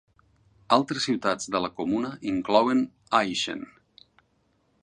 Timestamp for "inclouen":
2.33-2.85